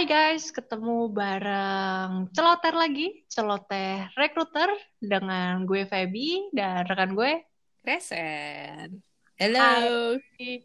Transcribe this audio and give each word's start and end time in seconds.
Hai 0.00 0.08
guys, 0.08 0.48
ketemu 0.48 1.12
bareng 1.12 2.32
Celoter 2.32 2.72
lagi, 2.72 3.20
Celoteh 3.28 4.08
Recruiter 4.16 4.72
dengan 4.96 5.68
gue 5.68 5.84
Feby 5.84 6.56
dan 6.56 6.88
rekan 6.88 7.12
gue 7.12 7.44
Kresen. 7.84 8.96
Halo. 9.36 9.60
Hai. 10.16 10.64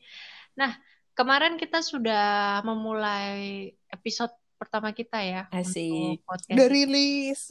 Nah, 0.56 0.80
kemarin 1.12 1.60
kita 1.60 1.84
sudah 1.84 2.64
memulai 2.64 3.76
episode 3.92 4.32
pertama 4.56 4.96
kita 4.96 5.20
ya 5.20 5.52
Asik. 5.52 5.84
untuk 5.84 6.24
podcast. 6.32 6.56
Udah 6.56 6.68
rilis. 6.72 7.42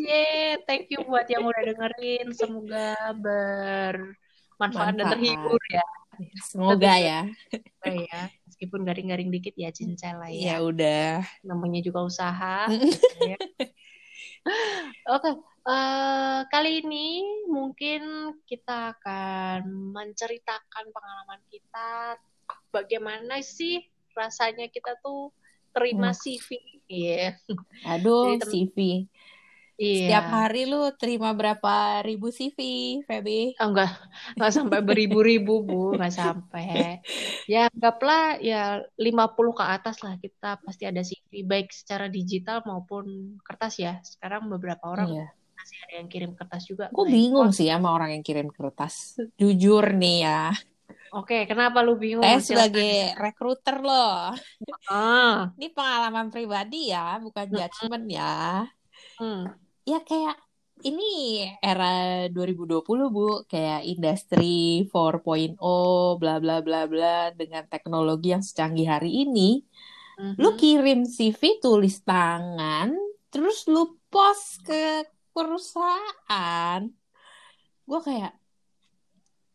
Yeay, 0.00 0.56
thank 0.64 0.88
you 0.88 1.04
buat 1.04 1.28
yang 1.28 1.44
udah 1.44 1.68
dengerin. 1.68 2.32
Semoga 2.32 3.12
bermanfaat 3.20 4.96
dan 4.96 5.04
Manfaat. 5.04 5.20
terhibur 5.20 5.60
ya. 5.68 5.84
Semoga 6.40 6.96
ya. 6.96 7.20
Semoga 7.84 7.92
ya. 8.08 8.22
Meskipun 8.62 8.86
garing-garing 8.86 9.34
dikit 9.34 9.58
ya 9.58 9.74
cincai 9.74 10.14
lah 10.14 10.30
Ya 10.30 10.38
ya. 10.54 10.56
udah. 10.62 11.26
Namanya 11.42 11.82
juga 11.82 12.06
usaha. 12.06 12.70
gitu 12.70 13.18
ya. 13.18 13.34
Oke, 15.10 15.34
eh, 15.66 16.40
kali 16.46 16.86
ini 16.86 17.26
mungkin 17.50 18.30
kita 18.46 18.94
akan 18.94 19.66
menceritakan 19.90 20.94
pengalaman 20.94 21.42
kita. 21.50 22.22
Bagaimana 22.70 23.42
sih 23.42 23.82
rasanya 24.14 24.70
kita 24.70 24.94
tuh 25.02 25.34
terima 25.74 26.14
Hmm. 26.14 26.22
CV? 26.22 26.48
Iya. 26.86 27.34
Aduh, 27.82 28.38
Jadi 28.38 28.46
tem- 28.46 28.52
CV. 28.70 28.76
Iya. 29.82 29.98
Setiap 29.98 30.26
hari 30.30 30.62
lu 30.70 30.80
terima 30.94 31.34
berapa 31.34 32.06
ribu 32.06 32.30
CV, 32.30 32.58
Feby? 33.02 33.58
Oh, 33.58 33.74
enggak, 33.74 33.90
enggak 34.38 34.52
sampai 34.54 34.78
beribu-ribu, 34.78 35.66
Bu. 35.66 35.98
Enggak 35.98 36.14
sampai. 36.14 37.02
Ya, 37.50 37.66
anggaplah 37.66 38.38
ya 38.38 38.78
50 38.94 39.50
ke 39.58 39.64
atas 39.66 39.98
lah 40.06 40.14
kita 40.22 40.62
pasti 40.62 40.86
ada 40.86 41.02
CV. 41.02 41.42
Baik 41.42 41.74
secara 41.74 42.06
digital 42.06 42.62
maupun 42.62 43.34
kertas 43.42 43.82
ya. 43.82 43.98
Sekarang 44.06 44.46
beberapa 44.46 44.86
orang 44.86 45.10
Iya. 45.10 45.26
masih 45.58 45.78
ada 45.82 45.94
yang 45.98 46.08
kirim 46.10 46.30
kertas 46.38 46.62
juga. 46.70 46.86
Gue 46.94 47.06
bingung 47.10 47.50
sih 47.50 47.66
sama 47.66 47.90
orang 47.90 48.14
yang 48.14 48.22
kirim 48.22 48.54
kertas. 48.54 49.18
Jujur 49.34 49.98
nih 49.98 50.16
ya. 50.30 50.54
Oke, 51.12 51.44
kenapa 51.44 51.84
lu 51.84 51.98
bingung? 52.00 52.24
Saya 52.24 52.40
sebagai 52.40 53.12
rekruter 53.20 53.82
loh. 53.84 54.32
Ah, 54.88 55.52
Ini 55.60 55.68
pengalaman 55.74 56.32
pribadi 56.32 56.88
ya, 56.88 57.20
bukan 57.20 57.46
judgement 57.52 58.06
ya. 58.08 58.64
hmm. 59.20 59.71
Ya 59.82 59.98
kayak 60.02 60.36
ini 60.82 61.04
era 61.62 62.26
2020 62.34 63.06
Bu, 63.14 63.46
kayak 63.46 63.86
industri 63.86 64.82
4.0 64.90 66.18
bla 66.18 66.42
bla 66.42 66.58
bla 66.64 66.80
bla 66.90 67.30
dengan 67.30 67.62
teknologi 67.70 68.34
yang 68.34 68.42
secanggih 68.42 68.88
hari 68.90 69.26
ini, 69.26 69.62
Mhm. 70.18 70.38
lu 70.42 70.50
kirim 70.58 71.06
CV 71.06 71.62
tulis 71.62 72.02
tangan, 72.02 72.90
terus 73.30 73.66
lu 73.70 73.94
post 74.10 74.66
ke 74.66 75.06
perusahaan. 75.30 76.82
Gue 77.86 78.00
kayak 78.02 78.32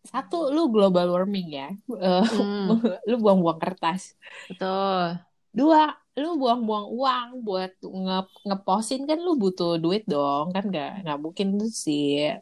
satu 0.08 0.56
lu 0.56 0.72
global 0.72 1.12
warming 1.12 1.48
ya. 1.52 1.68
Eh, 1.92 2.24
Hmm, 2.32 2.80
lu 3.10 3.16
buang-buang 3.20 3.60
kertas. 3.60 4.16
betul. 4.48 5.20
Dua, 5.52 5.92
lu 6.18 6.34
buang-buang 6.36 6.88
uang 6.90 7.28
buat 7.42 7.72
nge 7.78 8.18
ngepostin 8.44 9.06
kan 9.06 9.18
lu 9.18 9.36
butuh 9.36 9.78
duit 9.78 10.02
dong 10.04 10.50
kan 10.50 10.66
nggak 10.66 11.06
nggak 11.06 11.18
mungkin 11.18 11.48
tuh 11.56 11.70
sih 11.70 12.34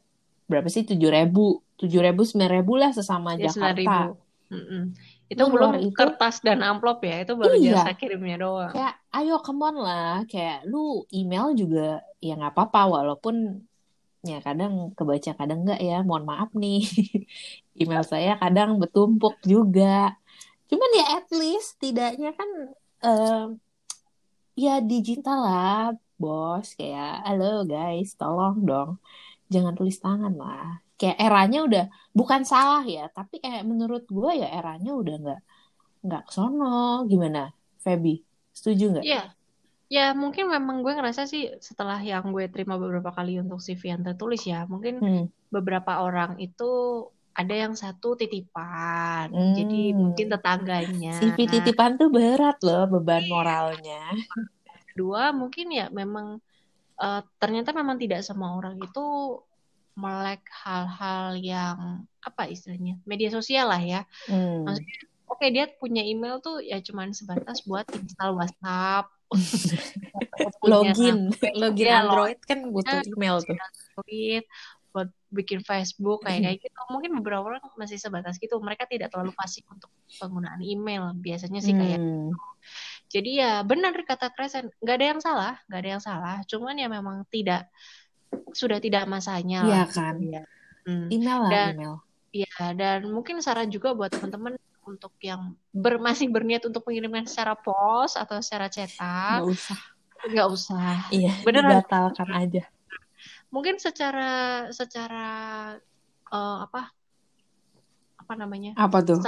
berapa 0.45 0.63
sih 0.65 0.83
tujuh 0.83 1.09
ribu 1.09 1.59
tujuh 1.75 1.99
ribu 1.99 2.23
sembilan 2.23 2.51
ribu 2.55 2.73
lah 2.75 2.89
sesama 2.89 3.35
Ya, 3.35 3.51
Jakarta 3.51 4.15
9.000. 4.15 4.53
Mm-mm. 4.53 4.83
Itu 5.25 5.41
Lu 5.41 5.51
belum 5.51 5.71
itu- 5.81 5.91
kertas 5.91 6.39
dan 6.39 6.61
amplop 6.61 7.01
ya, 7.01 7.25
itu 7.25 7.33
baru 7.33 7.57
Iya. 7.57 7.81
jasa 7.81 7.91
kirimnya 7.93 8.37
doang. 8.37 8.71
kayak 8.71 8.95
ayo 9.11 9.41
come 9.41 9.65
on 9.65 9.75
lah 9.75 10.23
kayak 10.23 10.63
lu 10.63 11.03
email 11.09 11.51
juga 11.51 11.99
ya 12.21 12.33
nggak 12.33 12.53
apa-apa 12.53 12.81
walaupun 12.87 13.65
ya 14.21 14.39
kadang 14.39 14.93
kebaca 14.93 15.31
kadang 15.33 15.61
nggak 15.61 15.77
ya 15.79 15.99
mohon 15.99 16.23
maaf 16.23 16.53
nih 16.53 16.85
email 17.75 18.01
saya 18.01 18.37
kadang 18.37 18.77
bertumpuk 18.77 19.37
juga 19.43 20.13
cuman 20.65 20.89
ya 20.93 21.05
at 21.15 21.27
least 21.31 21.77
tidaknya 21.77 22.31
kan 22.31 22.49
em, 23.01 23.47
ya 24.63 24.71
digital 24.89 25.37
lah 25.47 25.75
bos. 26.21 26.67
Kayak 26.79 27.09
halo 27.25 27.45
guys 27.71 28.07
tolong 28.19 28.55
dong 28.69 28.89
jangan 29.53 29.73
tulis 29.77 29.97
tangan 30.05 30.33
lah. 30.41 30.65
Kayak 30.99 31.17
eranya 31.25 31.57
udah 31.67 31.83
bukan 32.19 32.41
salah 32.51 32.81
ya 32.95 33.01
tapi 33.17 33.35
eh, 33.47 33.59
menurut 33.71 34.03
gue 34.17 34.31
ya 34.41 34.47
eranya 34.57 34.89
udah 35.01 35.13
nggak 35.21 35.39
nggak 36.05 36.21
kesono 36.27 36.65
gimana 37.11 37.39
Feby? 37.83 38.09
Setuju 38.57 38.83
nggak? 38.93 39.05
Iya. 39.09 39.21
Ya, 39.95 40.01
mungkin 40.21 40.45
memang 40.55 40.77
gue 40.83 40.93
ngerasa 40.97 41.21
sih 41.31 41.41
setelah 41.67 41.99
yang 42.11 42.25
gue 42.35 42.45
terima 42.53 42.75
beberapa 42.83 43.11
kali 43.17 43.37
untuk 43.43 43.59
CV 43.61 43.83
yang 43.93 44.01
tertulis 44.07 44.41
ya, 44.51 44.65
mungkin 44.73 44.93
Hmm. 45.03 45.29
beberapa 45.55 45.91
orang 46.05 46.31
itu 46.41 46.63
ada 47.35 47.53
yang 47.53 47.75
satu 47.75 48.15
titipan. 48.15 49.27
Hmm. 49.29 49.53
Jadi 49.53 49.91
mungkin 49.91 50.27
tetangganya. 50.31 51.19
CV 51.19 51.37
titipan 51.51 51.99
tuh 51.99 52.07
berat 52.07 52.57
loh 52.63 52.87
beban 52.87 53.27
moralnya 53.27 54.15
Kedua, 54.95 55.35
mungkin 55.35 55.75
ya 55.75 55.91
memang 55.91 56.39
eh, 56.95 57.21
ternyata 57.35 57.75
memang 57.75 57.99
tidak 57.99 58.23
semua 58.23 58.55
orang 58.55 58.79
itu 58.79 59.37
melek 59.95 60.43
hal-hal 60.51 61.39
yang 61.39 62.03
apa 62.19 62.51
istilahnya 62.51 62.99
media 63.03 63.27
sosial 63.31 63.67
lah 63.71 63.83
ya. 63.83 64.01
Hmm. 64.31 64.63
Maksudnya, 64.63 64.95
oke 65.27 65.45
dia 65.51 65.65
punya 65.75 66.03
email 66.03 66.39
tuh 66.39 66.63
ya 66.63 66.79
cuman 66.79 67.11
sebatas 67.11 67.63
buat 67.67 67.83
install 67.91 68.39
WhatsApp, 68.39 69.11
login 70.71 71.33
login 71.57 71.87
Iya, 71.87 72.05
Android 72.05 72.39
kan 72.45 72.59
butuh 72.69 73.01
email 73.03 73.41
tuh 73.41 73.57
Android, 73.57 74.43
buat 74.95 75.11
bikin 75.27 75.59
Facebook 75.59 76.23
kayak 76.23 76.39
kayak 76.41 76.57
gitu. 76.63 76.79
Mungkin 76.87 77.11
beberapa 77.19 77.43
orang 77.43 77.59
masih 77.75 77.99
sebatas 77.99 78.39
gitu. 78.39 78.55
Mereka 78.57 78.87
tidak 78.87 79.11
terlalu 79.11 79.35
fasih 79.35 79.67
untuk 79.67 79.91
penggunaan 80.15 80.63
email. 80.63 81.11
Biasanya 81.11 81.59
sih 81.59 81.75
kayak 81.75 81.99
Hmm. 81.99 82.31
Jadi 83.05 83.37
ya 83.37 83.61
benar 83.61 83.91
kata 83.93 84.31
Kresen, 84.31 84.71
nggak 84.79 84.95
ada 84.95 85.05
yang 85.05 85.21
salah, 85.21 85.53
nggak 85.67 85.79
ada 85.83 85.89
yang 85.91 86.03
salah. 86.03 86.35
Cuman 86.47 86.73
ya 86.73 86.87
memang 86.87 87.27
tidak 87.27 87.67
sudah 88.51 88.79
tidak 88.79 89.03
masanya 89.05 89.61
Iya 89.61 89.75
lah. 89.83 89.87
kan? 89.87 90.15
gitu 90.17 90.31
ya. 90.33 90.43
Hmm. 90.85 91.07
email 91.11 91.39
lah 91.43 91.51
Dan- 91.51 91.75
email 91.75 91.95
Iya, 92.35 92.75
dan 92.75 92.99
mungkin 93.07 93.39
saran 93.39 93.71
juga 93.71 93.95
buat 93.95 94.11
teman-teman 94.11 94.59
untuk 94.83 95.15
yang 95.23 95.55
ber, 95.71 95.97
masih 95.97 96.27
berniat 96.27 96.67
untuk 96.67 96.83
mengirimkan 96.83 97.23
secara 97.23 97.55
pos 97.55 98.13
atau 98.13 98.43
secara 98.43 98.67
cetak, 98.67 99.39
nggak 99.39 99.47
usah 99.49 99.79
nggak 100.25 100.47
usah. 100.51 100.97
iya 101.09 101.31
Beneran. 101.47 101.79
dibatalkan 101.79 102.29
aja 102.35 102.63
Mungkin 103.53 103.81
secara 103.81 104.67
secara 104.71 105.27
eh, 106.29 106.57
apa 106.65 106.91
apa 108.25 108.33
namanya 108.33 108.73
apa 108.73 109.05
tuh 109.05 109.21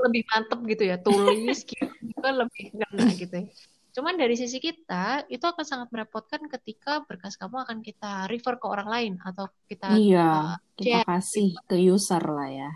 lebih 0.00 0.24
mantep 0.32 0.60
gitu 0.64 0.84
ya 0.88 0.96
tulis 0.96 1.60
gitu 1.70 1.84
lebih 2.24 2.72
kena 2.72 3.04
gitu 3.12 3.36
ya. 3.44 3.48
Cuman 3.94 4.18
dari 4.18 4.34
sisi 4.34 4.58
kita 4.58 5.22
itu 5.30 5.44
akan 5.46 5.62
sangat 5.62 5.88
merepotkan 5.94 6.50
ketika 6.50 7.06
berkas 7.06 7.38
kamu 7.38 7.62
akan 7.62 7.78
kita 7.78 8.26
refer 8.26 8.58
ke 8.58 8.66
orang 8.66 8.90
lain 8.90 9.12
atau 9.22 9.46
kita 9.70 9.94
iya 9.94 10.58
share. 10.74 10.82
kita 10.82 10.98
kasih 11.06 11.54
ke 11.70 11.78
user 11.78 12.24
lah 12.26 12.50
ya 12.50 12.70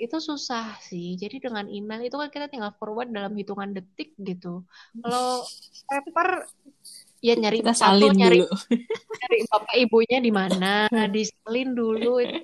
itu 0.00 0.16
susah 0.16 0.80
sih. 0.80 1.12
Jadi 1.20 1.44
dengan 1.44 1.68
email 1.68 2.08
itu 2.08 2.16
kan 2.16 2.32
kita 2.32 2.48
tinggal 2.48 2.72
forward 2.80 3.12
dalam 3.12 3.36
hitungan 3.36 3.76
detik 3.76 4.16
gitu. 4.16 4.64
Kalau 4.96 5.44
paper 5.84 6.48
ya 7.20 7.34
nyari 7.36 7.60
kita 7.60 7.76
satu 7.76 8.00
salin 8.00 8.12
nyari 8.16 8.38
dulu 8.40 8.48
nyari 9.20 9.38
bapak 9.52 9.74
ibunya 9.76 10.18
di 10.24 10.32
mana, 10.32 10.88
disalin 11.12 11.76
dulu 11.76 12.20
itu 12.24 12.40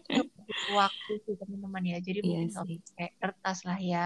waktu 0.72 1.12
sih 1.26 1.34
teman-teman 1.34 1.82
ya. 1.82 1.98
Jadi 1.98 2.20
Iya 2.22 2.47
mungkin 2.47 2.78
pakai 2.84 3.09
kertas 3.18 3.59
lah 3.65 3.78
ya 3.80 4.04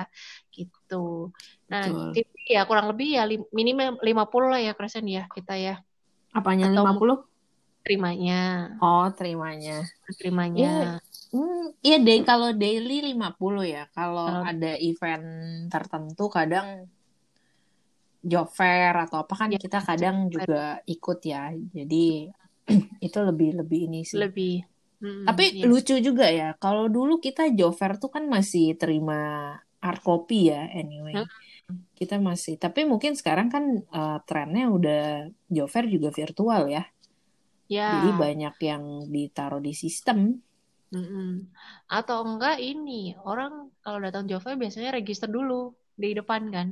gitu. 0.54 1.34
Nah, 1.68 1.84
Betul. 1.86 2.10
TV 2.14 2.30
ya 2.54 2.62
kurang 2.64 2.86
lebih 2.94 3.08
ya 3.18 3.26
minimal 3.50 4.00
50 4.00 4.46
lah 4.50 4.60
ya 4.62 4.72
Kresen 4.78 5.06
ya 5.10 5.26
kita 5.30 5.54
ya 5.58 5.74
apanya 6.30 6.70
Atau 6.70 6.86
50 6.86 7.26
terimanya, 7.80 8.76
oh 8.84 9.08
terimanya 9.10 9.88
terimanya. 10.20 11.00
Hmm, 11.32 11.72
iya 11.80 11.96
deh 11.96 12.20
kalau 12.26 12.52
daily 12.52 13.02
50 13.16 13.64
ya. 13.64 13.88
Kalau 13.90 14.28
Kalau- 14.28 14.44
ada 14.46 14.72
event 14.78 15.26
tertentu 15.72 16.28
kadang 16.28 16.86
job 18.20 18.48
fair 18.52 18.92
atau 18.94 19.24
apa 19.24 19.34
kan 19.34 19.48
Ya, 19.50 19.58
kita 19.58 19.80
kadang 19.80 20.28
juga 20.28 20.78
ikut 20.84 21.18
ya. 21.24 21.50
Jadi 21.52 22.28
itu 23.06 23.18
lebih 23.18 23.64
lebih 23.64 23.80
ini 23.90 24.00
sih. 24.04 24.20
Lebih. 24.20 24.64
Mm, 25.00 25.24
Tapi 25.24 25.44
iya. 25.56 25.64
lucu 25.64 25.96
juga 25.98 26.28
ya. 26.28 26.52
Kalau 26.60 26.86
dulu 26.86 27.18
kita 27.18 27.48
job 27.56 27.72
fair 27.72 27.96
tuh 27.96 28.12
kan 28.12 28.28
masih 28.28 28.76
terima 28.76 29.56
hard 29.80 30.00
copy 30.04 30.52
ya 30.52 30.68
anyway. 30.76 31.16
Hmm. 31.16 31.28
Kita 31.96 32.20
masih. 32.20 32.60
Tapi 32.60 32.84
mungkin 32.84 33.16
sekarang 33.16 33.48
kan 33.48 33.64
eh, 33.80 34.18
trennya 34.28 34.68
udah 34.68 35.02
job 35.48 35.68
fair 35.72 35.88
juga 35.88 36.12
virtual 36.12 36.68
ya. 36.68 36.84
Ya. 37.70 38.02
Jadi 38.02 38.10
banyak 38.18 38.54
yang 38.60 38.82
ditaruh 39.08 39.62
di 39.62 39.72
sistem. 39.72 40.42
Mm-mm. 40.90 41.46
Atau 41.86 42.26
enggak 42.26 42.58
ini 42.58 43.14
orang 43.22 43.70
kalau 43.78 44.02
datang 44.02 44.26
job 44.26 44.42
fair 44.42 44.58
biasanya 44.58 44.90
register 44.90 45.30
dulu 45.30 45.70
di 45.94 46.12
depan 46.12 46.50
kan. 46.50 46.68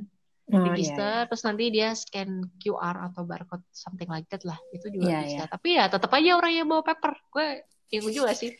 Oh, 0.49 0.65
register 0.65 1.23
iya. 1.23 1.27
terus 1.29 1.43
nanti 1.45 1.63
dia 1.69 1.93
scan 1.93 2.41
QR 2.57 3.13
atau 3.13 3.21
barcode 3.21 3.61
something 3.69 4.09
like 4.09 4.25
that 4.33 4.41
lah 4.41 4.57
itu 4.73 4.89
juga 4.89 5.05
Iya, 5.05 5.19
bisa 5.21 5.35
iya. 5.35 5.45
tapi 5.45 5.69
ya 5.77 5.85
tetap 5.85 6.09
aja 6.09 6.29
orang 6.33 6.51
yang 6.57 6.65
bawa 6.65 6.81
paper 6.81 7.13
gue 7.29 7.47
bingung 7.85 8.09
juga 8.09 8.33
sih 8.33 8.57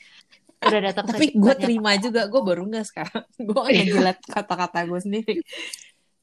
udah 0.60 0.82
datang 0.92 1.06
Tapi 1.16 1.34
gue 1.34 1.54
terima 1.56 1.96
juga, 1.96 2.28
gue 2.28 2.42
baru 2.44 2.62
nggak 2.70 2.86
sekarang. 2.92 3.24
gue 3.40 3.62
ngejilat 3.64 4.18
kata-kata 4.28 4.86
gue 4.86 5.00
sendiri. 5.00 5.36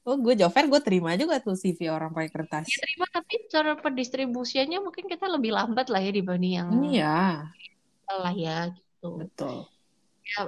Oh, 0.07 0.15
gue 0.15 0.39
Jover, 0.39 0.71
gue 0.71 0.81
terima 0.85 1.17
juga 1.19 1.41
tuh 1.43 1.57
CV 1.57 1.91
orang 1.91 2.15
pakai 2.15 2.31
kertas. 2.31 2.63
Ya, 2.69 2.79
terima 2.79 3.09
tapi 3.11 3.43
cara 3.49 3.75
pendistribusiannya 3.75 4.79
mungkin 4.79 5.09
kita 5.09 5.27
lebih 5.27 5.51
lambat 5.51 5.91
lah 5.91 5.99
ya 5.99 6.13
dibanding 6.13 6.53
yang 6.53 6.69
Iya, 6.79 7.49
lah 8.07 8.31
ya 8.37 8.71
gitu 8.71 9.19
betul. 9.19 9.67
ya 10.23 10.47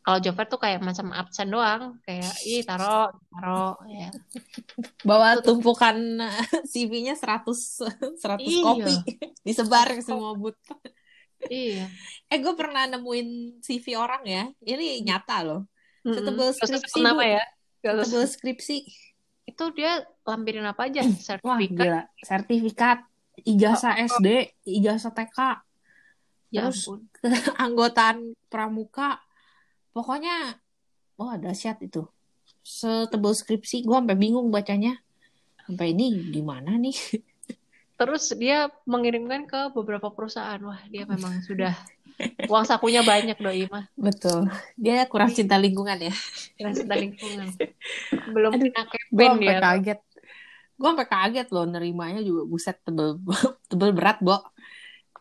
kalau 0.00 0.18
Jover 0.18 0.46
tuh 0.46 0.56
kayak 0.56 0.80
macam 0.80 1.12
absen 1.12 1.48
doang 1.48 2.00
kayak 2.02 2.32
ih 2.42 2.64
taro 2.64 3.12
taro 3.28 3.76
ya 3.86 4.08
Bawa 5.08 5.40
tumpukan 5.40 5.96
CV-nya 6.64 7.14
100 7.14 8.16
100 8.16 8.40
Iya. 8.40 8.62
kopi 8.64 8.94
disebar 9.40 9.88
ke 9.92 10.00
semua 10.00 10.32
booth. 10.32 10.56
iya 11.48 11.88
Eh, 12.28 12.36
gue 12.36 12.52
pernah 12.52 12.84
nemuin 12.86 13.58
CV 13.58 13.96
orang 13.96 14.22
ya. 14.22 14.44
Ini 14.60 15.00
nyata 15.02 15.40
loh. 15.42 15.66
Mm-mm. 16.00 16.14
Setebel 16.14 16.46
usah 16.48 16.66
skripsi, 16.68 17.00
Bu. 17.00 17.20
ya. 17.24 17.44
Setebel 17.80 18.24
skripsi. 18.28 18.76
itu 19.42 19.64
dia 19.74 19.98
lampirin 20.22 20.62
apa 20.62 20.86
aja 20.86 21.02
Wah, 21.02 21.58
sertifikat 21.58 21.74
gila. 21.74 22.02
Sertifikat, 22.22 22.98
ijazah 23.42 23.94
SD, 23.98 24.28
ijazah 24.62 25.10
TK, 25.10 25.38
ya 26.54 26.70
terus 26.70 26.86
ampun 26.86 27.00
anggotaan 27.66 28.18
pramuka. 28.46 29.18
Pokoknya, 29.90 30.58
wah 31.18 31.34
dahsyat 31.36 31.82
itu. 31.82 32.06
Setebel 32.60 33.32
skripsi, 33.34 33.82
gue 33.82 33.96
sampai 33.96 34.16
bingung 34.18 34.52
bacanya. 34.52 34.98
Sampai 35.66 35.94
ini 35.94 36.30
gimana 36.30 36.76
nih? 36.76 36.94
terus 38.00 38.32
dia 38.32 38.72
mengirimkan 38.88 39.44
ke 39.44 39.76
beberapa 39.76 40.08
perusahaan 40.08 40.56
wah 40.64 40.80
dia 40.88 41.04
memang 41.04 41.44
sudah 41.44 41.76
uang 42.48 42.64
sakunya 42.64 43.04
banyak 43.04 43.36
doi 43.36 43.68
mah 43.68 43.84
Betul. 43.92 44.48
Dia 44.76 45.04
kurang 45.04 45.36
cinta 45.36 45.60
lingkungan 45.60 46.00
ya. 46.00 46.14
kira 46.56 46.72
cinta 46.72 46.96
lingkungan 46.96 47.52
belum 48.34 48.56
Aduh, 48.56 48.72
kena 48.72 48.82
campaign 48.88 49.32
dia 49.36 49.60
kaget. 49.60 50.00
Gue 50.80 50.88
sampai 50.88 51.08
kaget 51.12 51.48
loh 51.52 51.64
nerimanya 51.68 52.24
juga 52.24 52.48
buset 52.48 52.80
tebel 52.80 53.20
tebel 53.70 53.92
berat, 53.92 54.24
Bo. 54.24 54.40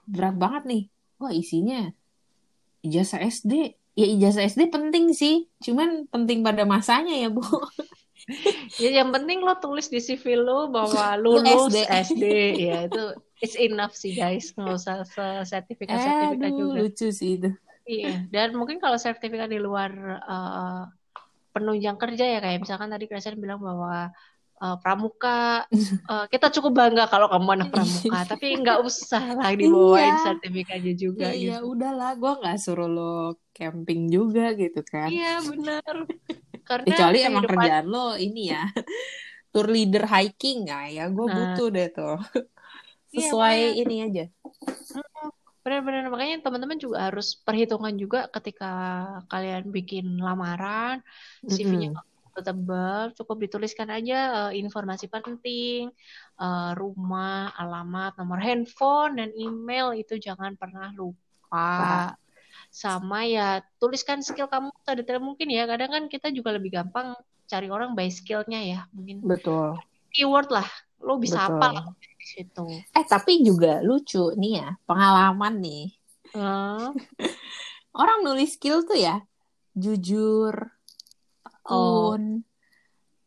Berat 0.07 0.35
banget 0.39 0.63
nih. 0.67 0.83
Wah, 1.19 1.35
isinya 1.35 1.91
ijazah 2.79 3.19
SD. 3.27 3.75
Ya 3.99 4.07
ijazah 4.07 4.47
SD 4.47 4.71
penting 4.71 5.11
sih, 5.11 5.51
cuman 5.59 6.07
penting 6.07 6.39
pada 6.39 6.63
masanya 6.63 7.11
ya, 7.19 7.27
Bu. 7.27 7.43
ya 8.83 8.89
yang 9.03 9.09
penting 9.11 9.43
lo 9.43 9.57
tulis 9.59 9.91
di 9.91 9.99
CV 9.99 10.39
lo 10.39 10.71
bahwa 10.71 11.03
Lu 11.23 11.43
lulus 11.43 11.75
SD. 11.75 11.83
SD 12.07 12.23
ya 12.63 12.77
itu 12.87 13.03
it's 13.43 13.57
enough 13.59 13.95
sih 13.95 14.15
guys 14.15 14.51
nggak 14.55 14.75
usah 14.75 15.03
sertifikat 15.43 15.99
sertifikat 15.99 16.51
juga 16.53 16.79
lucu 16.79 17.07
sih 17.11 17.39
itu. 17.39 17.51
Iya, 17.89 18.29
dan 18.29 18.53
mungkin 18.53 18.77
kalau 18.77 19.01
sertifikat 19.01 19.49
di 19.49 19.57
luar 19.57 19.91
eh, 20.21 20.83
penunjang 21.51 21.97
kerja 21.97 22.25
ya 22.37 22.39
kayak 22.39 22.61
misalkan 22.61 22.93
tadi 22.93 23.09
Christian 23.09 23.41
bilang 23.41 23.59
bahwa 23.59 24.13
eh, 24.63 24.75
pramuka 24.83 25.29
eh, 26.11 26.25
kita 26.33 26.47
cukup 26.55 26.71
bangga 26.79 27.03
kalau 27.13 27.27
kamu 27.31 27.47
anak 27.55 27.69
pramuka, 27.73 28.17
tapi 28.31 28.45
nggak 28.61 28.79
usah 28.87 29.23
lah 29.37 29.51
dibawain 29.59 30.15
Iya. 30.15 30.23
sertifikatnya 30.25 30.93
juga 31.03 31.25
Ya, 31.25 31.33
ya 31.45 31.55
gitu. 31.59 31.65
udahlah, 31.71 32.09
gue 32.21 32.31
nggak 32.39 32.55
suruh 32.63 32.87
lo 32.95 33.01
camping 33.57 34.01
juga 34.15 34.41
gitu 34.61 34.79
kan. 34.91 35.09
Iya 35.11 35.27
benar. 35.49 35.95
Karena 36.67 36.85
Kecuali 36.87 37.17
emang 37.27 37.43
kehidupan 37.43 37.49
kerjaan 37.49 37.85
lo 37.93 37.99
ini 38.25 38.39
ya, 38.53 38.61
tour 39.53 39.67
leader 39.75 40.03
hiking, 40.13 40.57
nah 40.69 40.85
ya 40.95 41.03
gue 41.15 41.27
Nah. 41.27 41.35
butuh 41.37 41.67
deh 41.75 41.87
tuh. 41.95 42.15
Iya, 43.15 43.27
Sesuai 43.27 43.39
makanya. 43.39 43.67
ini 43.81 43.95
aja. 44.07 44.23
benar-benar 45.63 46.03
makanya 46.13 46.35
teman-teman 46.45 46.79
juga 46.85 46.97
harus 47.07 47.27
perhitungan 47.45 47.93
juga 48.03 48.17
ketika 48.35 48.65
kalian 49.31 49.63
bikin 49.75 50.05
lamaran, 50.27 50.95
CV-nya 51.55 51.87
Mm-mm. 51.91 51.95
Tebal, 52.43 53.11
cukup 53.15 53.37
dituliskan 53.45 53.89
aja 53.91 54.49
eh, 54.49 54.61
informasi 54.61 55.11
penting, 55.11 55.89
eh, 56.39 56.71
rumah, 56.75 57.53
alamat, 57.55 58.17
nomor 58.17 58.39
handphone 58.41 59.19
dan 59.19 59.29
email 59.35 59.93
itu 59.95 60.17
jangan 60.17 60.55
pernah 60.55 60.91
lupa. 60.95 62.13
Sama 62.69 63.25
ya 63.25 63.65
tuliskan 63.81 64.21
skill 64.21 64.45
kamu 64.45 64.69
sedetail 64.85 65.21
mungkin 65.21 65.49
ya. 65.49 65.65
Kadang 65.65 65.89
kan 65.89 66.03
kita 66.05 66.29
juga 66.29 66.53
lebih 66.53 66.77
gampang 66.77 67.17
cari 67.49 67.67
orang 67.69 67.97
by 67.97 68.09
skillnya 68.13 68.61
ya. 68.61 68.79
Mungkin 68.93 69.25
Betul. 69.25 69.77
keyword 70.13 70.53
lah, 70.53 70.69
lo 71.01 71.17
bisa 71.17 71.41
Betul. 71.41 71.57
apa 71.57 71.67
lah 71.73 71.85
situ. 72.29 72.65
Eh 72.93 73.05
tapi 73.09 73.41
juga 73.41 73.81
lucu 73.81 74.31
nih 74.37 74.61
ya 74.61 74.69
pengalaman 74.85 75.53
nih. 75.57 75.85
Eh, 76.37 76.87
Orang 77.99 78.21
nulis 78.21 78.53
skill 78.53 78.85
tuh 78.85 79.01
ya 79.01 79.25
jujur, 79.73 80.53
Oh. 81.69 82.17
tekun, 82.17 82.23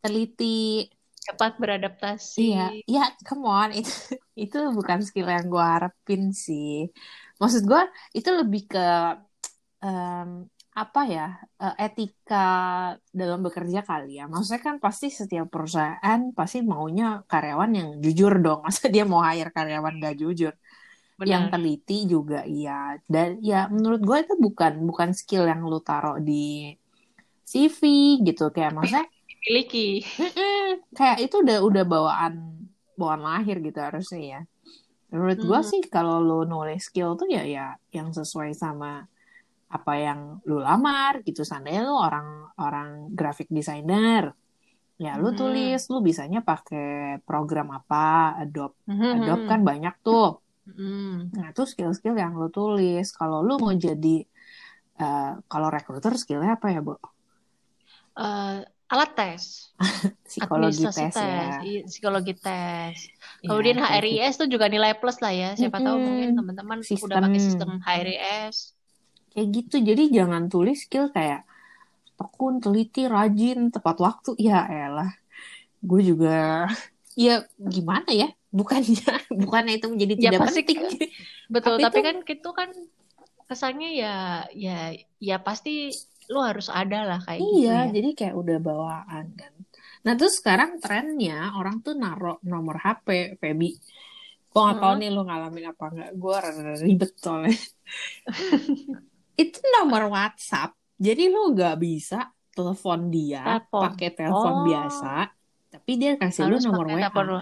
teliti. 0.02 0.90
cepat 1.22 1.54
beradaptasi. 1.62 2.40
Iya, 2.50 2.66
ya 2.90 3.04
come 3.22 3.46
on 3.46 3.70
itu 3.78 4.18
itu 4.34 4.58
bukan 4.74 4.98
skill 5.06 5.30
yang 5.30 5.46
gue 5.46 5.62
harapin 5.62 6.34
sih. 6.34 6.90
Maksud 7.38 7.62
gue 7.70 7.82
itu 8.18 8.30
lebih 8.34 8.66
ke 8.66 8.82
em, 9.84 10.30
apa 10.82 11.00
ya 11.14 11.22
eh, 11.62 11.74
etika 11.86 12.36
dalam 13.20 13.38
bekerja 13.46 13.80
kali 13.88 14.18
ya. 14.18 14.24
Maksudnya 14.32 14.60
kan 14.66 14.76
pasti 14.84 15.06
setiap 15.20 15.46
perusahaan 15.54 16.20
pasti 16.38 16.58
maunya 16.70 17.04
karyawan 17.30 17.70
yang 17.78 17.88
jujur 18.04 18.32
dong. 18.44 18.58
Masa 18.66 18.84
dia 18.94 19.04
mau 19.06 19.22
hire 19.22 19.50
karyawan 19.56 19.94
gak 20.04 20.16
jujur? 20.22 20.54
yang 21.22 21.44
Benar. 21.46 21.54
teliti 21.54 21.94
juga 22.12 22.42
iya 22.42 22.98
dan 23.06 23.38
ya 23.50 23.70
menurut 23.74 24.00
gue 24.08 24.18
itu 24.26 24.34
bukan 24.46 24.72
bukan 24.88 25.10
skill 25.14 25.44
yang 25.46 25.62
lu 25.70 25.78
taruh 25.88 26.18
di 26.28 26.32
CV 27.52 27.80
gitu 28.28 28.44
kayak 28.54 28.72
maksudnya 28.76 29.06
Miliki. 29.44 30.06
kayak 30.98 31.18
itu 31.24 31.34
udah 31.44 31.58
udah 31.68 31.84
bawaan 31.92 32.34
bawaan 32.98 33.22
lahir 33.28 33.56
gitu 33.66 33.78
harusnya 33.86 34.20
ya 34.32 34.40
menurut 35.12 35.38
gue 35.44 35.60
Hmm. 35.60 35.70
sih 35.70 35.82
kalau 35.94 36.16
lu 36.28 36.38
nulis 36.48 36.80
skill 36.88 37.10
tuh 37.20 37.28
ya 37.36 37.42
ya 37.44 37.66
yang 37.96 38.08
sesuai 38.18 38.50
sama 38.62 39.04
apa 39.76 39.92
yang 40.06 40.20
lu 40.48 40.56
lamar 40.66 41.20
gitu 41.26 41.42
seandainya 41.48 41.82
lu 41.88 41.96
orang 41.96 42.26
orang 42.60 42.88
graphic 43.18 43.48
designer 43.58 44.32
ya 45.04 45.12
lu 45.20 45.28
Mhm. 45.32 45.38
tulis 45.40 45.80
lu 45.92 45.98
bisanya 46.08 46.40
pakai 46.50 47.18
program 47.28 47.68
apa 47.78 48.38
Adobe 48.42 48.76
Mhm. 48.88 49.10
Adobe 49.16 49.44
kan 49.50 49.60
banyak 49.70 49.94
tuh 50.06 50.40
Mhm. 50.62 51.34
Nah, 51.34 51.46
itu 51.50 51.62
skill-skill 51.66 52.14
yang 52.22 52.38
lo 52.38 52.46
tulis. 52.54 53.10
Kalau 53.18 53.42
lo 53.42 53.58
mau 53.58 53.74
jadi, 53.74 54.22
eh, 55.02 55.30
kalau 55.50 55.68
recruiter 55.74 56.14
skillnya 56.14 56.54
apa 56.54 56.70
ya, 56.70 56.78
Bu? 56.86 56.94
Eh, 58.12 58.56
alat 58.92 59.10
tes, 59.16 59.72
Psikologi 60.28 60.84
administrasi 60.84 61.00
tes 61.08 61.16
ya. 61.16 61.44
iya, 61.64 61.80
psikologi 61.88 62.34
tes. 62.36 62.96
Ya, 63.40 63.48
Kemudian 63.48 63.80
gitu. 63.80 63.88
HRIS 63.88 64.34
itu 64.36 64.46
juga 64.52 64.66
nilai 64.68 64.92
plus 65.00 65.16
lah 65.24 65.32
ya. 65.32 65.50
Siapa 65.56 65.80
tahu 65.80 65.96
Mm-mm. 65.96 66.06
mungkin 66.12 66.28
teman-teman 66.36 66.78
udah 66.84 66.88
Sistem. 66.92 67.22
pakai 67.24 67.40
sistem 67.40 67.70
HRIS. 67.80 68.56
Kayak 69.32 69.48
gitu. 69.56 69.76
Jadi 69.80 70.02
jangan 70.12 70.42
tulis 70.52 70.78
skill 70.84 71.08
kayak 71.08 71.48
tekun, 72.20 72.60
teliti, 72.60 73.08
rajin, 73.08 73.72
tepat 73.72 73.96
waktu. 73.96 74.30
Ya 74.36 74.60
elah. 74.68 75.10
Gue 75.80 76.00
juga, 76.04 76.68
ya 77.18 77.42
gimana 77.58 78.12
ya? 78.12 78.28
Bukannya, 78.52 79.08
bukannya 79.42 79.80
itu 79.80 79.86
menjadi 79.88 80.14
Ya 80.20 80.36
tidak 80.36 80.40
pasti 80.44 80.60
penting. 80.68 80.80
betul, 81.48 81.74
Tapi 81.80 81.82
tapi 81.88 81.98
itu- 81.98 82.06
kan 82.06 82.16
itu 82.28 82.50
kan 82.52 82.68
kesannya 83.48 83.90
ya 83.96 84.14
ya 84.54 84.96
ya 85.20 85.36
pasti 85.40 85.92
lu 86.30 86.38
harus 86.38 86.68
ada 86.68 87.02
lah 87.02 87.18
kayak 87.18 87.40
gitu 87.40 87.66
Iya, 87.66 87.78
ya. 87.88 87.92
jadi 87.92 88.08
kayak 88.12 88.34
udah 88.36 88.58
bawaan 88.58 89.26
kan. 89.34 89.52
Nah 90.02 90.12
terus 90.14 90.38
sekarang 90.38 90.78
trennya 90.78 91.54
orang 91.54 91.80
tuh 91.80 91.94
naruh 91.94 92.38
nomor 92.42 92.76
HP, 92.76 93.38
Feby. 93.38 93.70
Gue 94.48 94.60
gak 94.60 94.78
tau 94.78 94.92
Hmm. 94.92 95.00
nih 95.00 95.10
lu 95.10 95.22
ngalamin 95.24 95.64
apa 95.66 95.84
enggak. 95.88 96.10
Gue 96.12 96.36
ribet 96.82 97.12
soalnya. 97.16 97.56
Itu 99.42 99.58
nomor 99.72 100.12
WhatsApp. 100.12 100.76
Jadi 100.98 101.24
lu 101.26 101.56
gak 101.56 101.80
bisa 101.80 102.28
telepon 102.52 103.08
dia 103.08 103.64
pakai 103.64 104.12
telepon 104.12 104.54
Oh. 104.60 104.64
biasa. 104.68 105.32
Tapi 105.72 105.92
dia 105.96 106.20
kasih 106.20 106.44
lu 106.46 106.60
Harus 106.60 106.64
nomor 106.68 106.84
pakai 106.86 107.00
WA. 107.08 107.22
lu. 107.24 107.38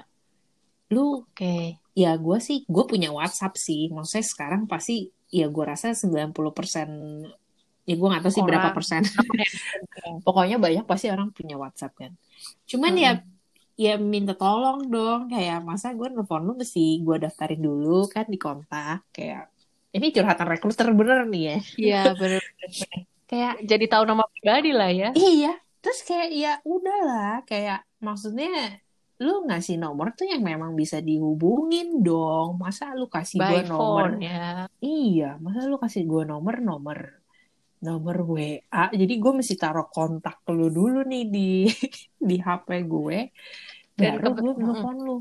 Lu 0.91 1.05
Oke. 1.27 1.83
ya 1.93 2.15
gue 2.15 2.39
sih 2.39 2.63
gue 2.65 2.85
punya 2.87 3.11
WhatsApp 3.11 3.59
sih. 3.59 3.91
Maksudnya 3.91 4.23
sekarang 4.23 4.63
pasti 4.71 5.11
ya 5.31 5.51
gue 5.51 5.65
rasa 5.65 5.91
90% 5.95 7.27
ya 7.91 7.95
gue 7.99 8.07
gak 8.15 8.23
tahu 8.23 8.33
sih 8.39 8.45
berapa 8.47 8.71
Orang. 8.71 8.77
persen. 8.79 9.03
Pokoknya 10.27 10.57
banyak 10.63 10.85
pasti 10.87 11.11
orang 11.11 11.35
punya 11.35 11.59
WhatsApp 11.59 11.93
kan. 11.99 12.13
Cuman 12.71 12.95
ya 12.95 13.11
ya 13.75 13.97
minta 13.97 14.37
tolong 14.37 14.87
dong 14.93 15.33
kayak 15.33 15.65
masa 15.65 15.97
gue 15.97 16.07
nelfon 16.13 16.45
lu 16.45 16.53
mesti 16.53 17.01
gue 17.01 17.17
daftarin 17.17 17.65
dulu 17.65 18.05
kan 18.13 18.29
di 18.29 18.37
kontak 18.37 19.09
kayak 19.09 19.49
ini 19.97 20.13
curhatan 20.13 20.47
rekruter 20.53 20.93
bener 20.93 21.25
nih 21.25 21.43
ya 21.49 21.57
Iya, 21.81 22.01
benar 22.21 22.43
kayak 23.25 23.65
Jadi 23.65 23.85
tahu 23.89 24.05
nama 24.05 24.21
pribadi 24.29 24.71
lah 24.77 24.91
ya. 24.93 25.09
iya 25.17 25.57
terus 25.81 26.05
kayak 26.05 26.29
ya 26.29 26.53
udahlah 26.69 27.41
kayak 27.49 27.81
maksudnya 28.05 28.77
lu 29.17 29.49
ngasih 29.49 29.81
nomor 29.81 30.13
tuh 30.13 30.29
yang 30.29 30.45
memang 30.45 30.77
bisa 30.77 31.01
dihubungin 31.01 32.05
dong 32.05 32.61
masa 32.61 32.93
lu 32.93 33.09
kasih 33.09 33.41
gue 33.41 33.65
nomor 33.65 34.13
phone 34.13 34.29
ya. 34.29 34.69
iya 34.81 35.41
masa 35.41 35.65
lu 35.65 35.81
kasih 35.81 36.05
gue 36.05 36.29
nomor 36.29 36.61
nomor 36.61 37.20
nomor 37.81 38.17
WA 38.29 38.93
jadi 38.93 39.15
gue 39.17 39.33
mesti 39.33 39.57
taruh 39.57 39.89
kontak 39.89 40.45
lu 40.53 40.69
dulu 40.69 41.01
nih 41.05 41.25
di 41.29 41.51
di 42.29 42.37
HP 42.37 42.85
gue. 42.85 43.19
Dan 43.97 44.21
baru 44.21 44.33
gue 44.37 44.53
telepon 44.57 44.97
lu. 45.01 45.17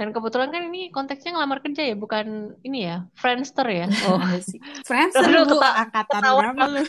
Dan 0.00 0.16
kebetulan 0.16 0.48
kan 0.48 0.64
ini 0.72 0.88
konteksnya 0.88 1.36
ngelamar 1.36 1.60
kerja 1.60 1.84
ya, 1.84 1.92
bukan 1.92 2.56
ini 2.64 2.88
ya, 2.88 3.04
Friendster 3.12 3.68
ya. 3.68 3.84
Oh, 4.08 4.16
sih. 4.48 4.56
Friendster 4.88 5.28
lu 5.28 5.44
ketawa- 5.44 5.76
angkatan 5.84 6.20
ketawa 6.24 6.40
berapa 6.40 6.64
lu? 6.72 6.82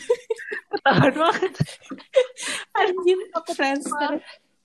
Ketahuan 0.72 1.14
banget. 1.20 1.52
anjir 2.72 3.18
aku 3.36 3.50
Friendster 3.52 4.12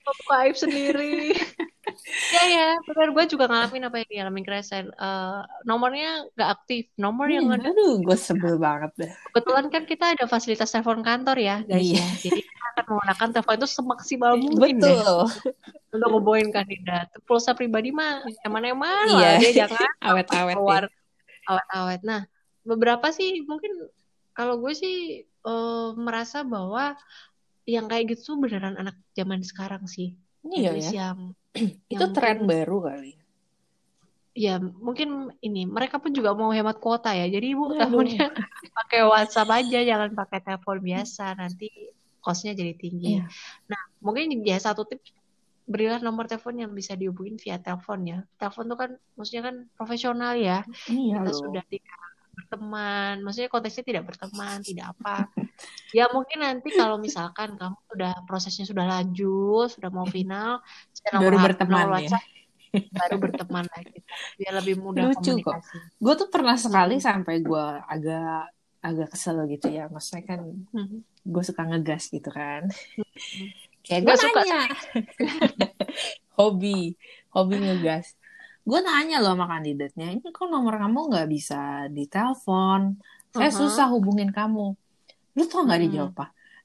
Aku 0.08 0.30
aib 0.40 0.56
sendiri. 0.56 1.36
ya 2.34 2.42
ya, 2.48 2.68
benar 2.84 3.12
gue 3.12 3.24
juga 3.28 3.44
ngalamin 3.48 3.88
apa 3.88 3.96
yang 4.00 4.08
dialamin 4.08 4.44
Kresen. 4.44 4.88
Eh, 4.88 5.40
nomornya 5.64 6.24
nggak 6.32 6.50
aktif. 6.50 6.88
Nomor 6.96 7.28
yang 7.28 7.48
ada 7.52 7.68
aduh 7.68 8.00
gue 8.00 8.16
sebel 8.16 8.56
banget 8.56 8.92
deh 8.96 9.10
kebetulan 9.28 9.66
kan 9.68 9.82
kita 9.84 10.04
ada 10.16 10.24
fasilitas 10.24 10.72
telepon 10.72 11.04
kantor 11.04 11.36
ya, 11.36 11.56
guys 11.64 11.84
Iya. 11.84 12.00
ya. 12.00 12.08
Jadi 12.28 12.40
kita 12.44 12.66
akan 12.72 12.84
menggunakan 12.88 13.28
telepon 13.36 13.54
itu 13.60 13.68
semaksimal 13.68 14.32
mungkin 14.40 14.74
deh 14.80 14.96
betul 14.96 15.18
untuk 15.92 16.08
ngeboin 16.12 16.48
kandidat. 16.48 17.06
Pulsa 17.28 17.52
pribadi 17.52 17.92
mah 17.92 18.24
eman-eman 18.44 19.06
Iya. 19.08 19.16
lah 19.16 19.32
dia 19.40 19.52
jangan 19.64 19.78
awet-awet 20.08 20.56
keluar 20.56 20.82
awet-awet. 21.44 22.00
Nah, 22.04 22.20
beberapa 22.64 23.08
sih 23.12 23.44
mungkin 23.44 23.88
kalau 24.32 24.60
gue 24.60 24.72
sih 24.72 24.96
eh, 25.24 25.88
merasa 25.96 26.44
bahwa 26.44 26.96
yang 27.68 27.84
kayak 27.84 28.16
gitu 28.16 28.32
tuh 28.32 28.36
beneran 28.48 28.80
anak 28.80 28.96
zaman 29.12 29.44
sekarang 29.44 29.84
sih. 29.84 30.16
iya 30.48 30.72
Terus 30.72 30.88
ya 30.88 30.92
yang 31.12 31.18
itu 31.92 32.00
yang 32.00 32.12
tren 32.16 32.36
mungkin- 32.40 32.48
baru 32.48 32.78
kali 32.88 33.12
ya 34.38 34.54
mungkin 34.62 35.34
ini 35.42 35.66
mereka 35.66 35.98
pun 35.98 36.14
juga 36.14 36.30
mau 36.30 36.54
hemat 36.54 36.78
kuota 36.78 37.10
ya. 37.10 37.26
Jadi 37.26 37.58
ibu 37.58 37.74
teleponnya 37.74 38.30
pakai 38.78 39.02
WhatsApp 39.02 39.50
aja, 39.50 39.82
jangan 39.82 40.14
pakai 40.14 40.38
telepon 40.46 40.78
biasa. 40.78 41.34
Nanti 41.34 41.66
costnya 42.22 42.54
jadi 42.54 42.70
tinggi. 42.78 43.18
Iya. 43.18 43.26
Nah, 43.66 43.82
mungkin 43.98 44.30
ya 44.46 44.54
satu 44.62 44.86
tips 44.86 45.10
berilah 45.66 45.98
nomor 46.00 46.30
telepon 46.30 46.54
yang 46.54 46.70
bisa 46.70 46.94
dihubungin 46.94 47.34
via 47.34 47.58
telepon 47.58 48.06
ya. 48.06 48.18
Telepon 48.38 48.64
tuh 48.70 48.78
kan 48.78 48.90
maksudnya 49.18 49.42
kan 49.50 49.56
profesional 49.74 50.32
ya. 50.38 50.62
iya 50.86 51.18
kita 51.18 51.28
loh 51.28 51.34
sudah 51.34 51.64
tidak 51.66 51.98
berteman, 52.38 53.14
maksudnya 53.26 53.50
konteksnya 53.50 53.84
tidak 53.90 54.04
berteman, 54.06 54.62
tidak 54.62 54.86
apa. 54.94 55.26
Ya 55.90 56.04
mungkin 56.12 56.44
nanti 56.44 56.68
kalau 56.70 57.00
misalkan 57.00 57.56
kamu 57.56 57.78
sudah 57.88 58.12
prosesnya 58.28 58.68
sudah 58.68 58.84
lanjut, 58.84 59.72
sudah 59.72 59.88
mau 59.88 60.04
final, 60.04 60.60
Baru 61.08 61.36
berteman 61.40 61.86
ya. 62.04 62.18
Baru 62.92 63.16
berteman 63.16 63.64
lagi, 63.64 64.04
biar 64.36 64.52
lebih 64.60 64.76
mudah 64.76 65.08
Lucu 65.08 65.40
kok. 65.40 65.56
gue 65.96 66.14
tuh 66.20 66.28
pernah 66.28 66.52
sekali 66.60 67.00
sampai 67.00 67.40
gue 67.40 67.64
agak 67.88 68.52
agak 68.78 69.08
kesel 69.10 69.42
gitu 69.50 69.72
ya 69.72 69.88
maksudnya 69.90 70.22
kan 70.28 70.40
gue 71.24 71.42
suka 71.42 71.66
ngegas 71.66 72.14
gitu 72.14 72.30
kan 72.30 72.68
kayak 73.82 74.06
gue 74.06 74.16
suka. 74.20 74.38
nanya 74.44 74.60
hobi 76.38 76.94
hobi 77.34 77.54
ngegas 77.58 78.14
gue 78.62 78.80
nanya 78.84 79.18
loh 79.18 79.32
sama 79.34 79.48
kandidatnya 79.48 80.12
ini 80.14 80.28
kok 80.28 80.46
nomor 80.46 80.76
kamu 80.78 80.98
nggak 81.10 81.28
bisa 81.28 81.88
ditelepon 81.90 83.00
saya 83.28 83.50
Uh-huh. 83.50 83.60
susah 83.66 83.86
hubungin 83.92 84.30
kamu 84.30 84.72
lu 85.38 85.42
tau 85.50 85.60
nggak 85.66 85.80
Hmm. 85.80 85.84
dijawab 85.84 86.10
apa? 86.14 86.24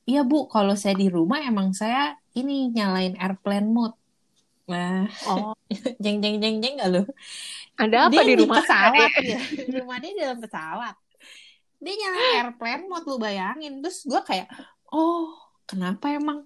Iya 0.09 0.19
bu 0.29 0.35
kalau 0.53 0.73
saya 0.81 0.95
di 1.01 1.05
rumah 1.17 1.39
emang 1.49 1.69
saya 1.81 1.99
ini 2.37 2.53
nyalain 2.75 3.13
airplane 3.23 3.67
mode. 3.75 3.95
Nah 4.71 4.89
Oh, 5.25 5.53
jeng 6.03 6.17
jeng 6.23 6.35
jeng 6.43 6.55
jeng 6.63 6.73
gak 6.81 6.89
lu? 6.93 6.99
Ada 7.81 7.97
apa 8.09 8.19
dia 8.27 8.35
di 8.39 8.45
rumah? 8.45 8.59
pesawat. 8.59 9.11
Ya 9.31 9.37
di 9.57 9.71
rumah 9.79 9.97
dia 10.03 10.11
dalam 10.21 10.37
pesawat. 10.43 10.95
Dia 11.83 11.93
nyalain 12.01 12.31
airplane 12.39 12.83
mode 12.91 13.05
lu 13.09 13.15
bayangin. 13.25 13.73
Terus 13.83 13.99
gue 14.11 14.21
kayak 14.29 14.47
oh 14.93 15.23
kenapa 15.69 16.07
emang 16.19 16.39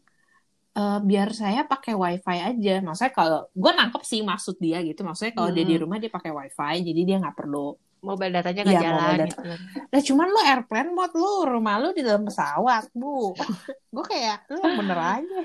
Eh, 0.79 0.97
biar 1.09 1.29
saya 1.41 1.59
pakai 1.71 1.93
wifi 2.03 2.37
aja? 2.49 2.71
Maksudnya 2.85 3.13
kalau 3.19 3.39
gue 3.61 3.71
nangkep 3.79 4.03
sih 4.11 4.21
maksud 4.31 4.55
dia 4.65 4.77
gitu. 4.87 5.01
Maksudnya 5.07 5.33
kalau 5.37 5.51
dia 5.57 5.65
di 5.71 5.75
Hmm. 5.75 5.81
rumah 5.81 5.97
dia 6.03 6.11
pakai 6.17 6.31
wifi 6.39 6.75
jadi 6.87 7.01
dia 7.07 7.15
nggak 7.21 7.35
perlu 7.39 7.57
Mobile 8.03 8.33
datanya 8.39 8.61
nggak 8.63 8.75
Iya, 8.77 8.83
jalan 8.85 9.01
mobile 9.01 9.25
gitu 9.27 9.51
nah 9.87 10.01
cuman 10.03 10.27
lu 10.29 10.39
airplane 10.45 10.91
mode 10.93 11.15
lu 11.17 11.33
rumah 11.47 11.75
lu 11.81 11.89
di 11.93 12.01
dalam 12.05 12.23
pesawat 12.27 12.89
bu 12.93 13.33
gue 13.95 14.05
kayak 14.05 14.47
lu 14.51 14.59
bener 14.61 14.99
aja 14.99 15.39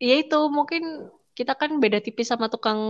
Ya 0.00 0.16
itu 0.18 0.40
mungkin 0.50 1.12
kita 1.36 1.54
kan 1.54 1.70
beda 1.76 2.02
tipis 2.02 2.26
sama 2.26 2.50
tukang 2.50 2.80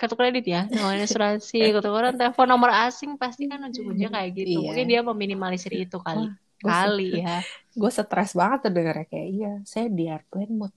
kartu 0.00 0.16
kredit 0.16 0.46
ya, 0.46 0.64
namanya 0.70 1.04
asuransi, 1.04 1.60
orang 1.84 2.16
telepon 2.16 2.48
nomor 2.48 2.70
asing 2.72 3.18
pasti 3.20 3.50
kan 3.50 3.60
ujung-ujungnya 3.68 4.08
kayak 4.08 4.30
gitu. 4.32 4.62
Iya. 4.62 4.66
Mungkin 4.70 4.86
dia 4.88 5.00
meminimalisir 5.04 5.74
itu 5.74 5.98
kali. 6.00 6.30
Kali 6.62 7.20
ya. 7.20 7.42
gue 7.80 7.90
stres 7.90 8.36
banget 8.36 8.68
tuh 8.68 8.72
dengernya 8.72 9.06
kayak 9.08 9.28
iya 9.32 9.52
saya 9.64 9.88
di 9.88 10.04
airplane 10.04 10.52
mode 10.52 10.76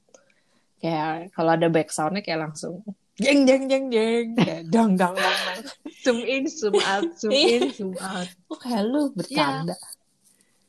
kayak 0.79 1.35
kalau 1.35 1.51
ada 1.51 1.67
back 1.67 1.91
soundnya 1.91 2.23
kayak 2.23 2.47
langsung 2.47 2.79
jeng 3.19 3.47
jeng 3.47 3.63
jeng 3.71 3.85
jeng 3.91 4.27
dang 4.67 4.91
dang 4.99 5.15
dang 5.15 5.35
Zoom 6.05 6.21
in, 6.21 6.45
zoom 6.45 6.77
out, 6.85 7.07
zoom 7.17 7.33
in, 7.33 7.73
zoom 7.73 7.97
out. 7.97 8.29
Kok 8.45 8.59
kayak 8.61 8.83
lu 8.85 9.09
bercanda 9.17 9.73